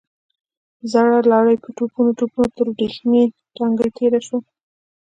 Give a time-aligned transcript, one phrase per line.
[0.91, 4.39] زړه لارۍ په ټوپونو ټوپونو تر ورېښمين تنګي تېره شوه.